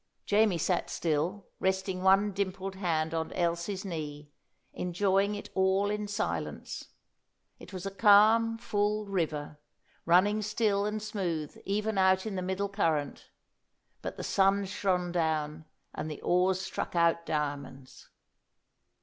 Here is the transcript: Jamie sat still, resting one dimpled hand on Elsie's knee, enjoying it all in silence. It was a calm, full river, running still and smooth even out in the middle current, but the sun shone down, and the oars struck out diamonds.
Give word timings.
Jamie 0.25 0.57
sat 0.57 0.89
still, 0.89 1.45
resting 1.59 2.01
one 2.01 2.31
dimpled 2.31 2.73
hand 2.73 3.13
on 3.13 3.31
Elsie's 3.33 3.85
knee, 3.85 4.31
enjoying 4.73 5.35
it 5.35 5.51
all 5.53 5.91
in 5.91 6.07
silence. 6.07 6.87
It 7.59 7.71
was 7.71 7.85
a 7.85 7.91
calm, 7.91 8.57
full 8.57 9.05
river, 9.05 9.59
running 10.07 10.41
still 10.41 10.87
and 10.87 10.99
smooth 11.03 11.55
even 11.65 11.99
out 11.99 12.25
in 12.25 12.35
the 12.35 12.41
middle 12.41 12.67
current, 12.67 13.29
but 14.01 14.17
the 14.17 14.23
sun 14.23 14.65
shone 14.65 15.11
down, 15.11 15.65
and 15.93 16.09
the 16.09 16.21
oars 16.21 16.59
struck 16.59 16.95
out 16.95 17.23
diamonds. 17.27 18.09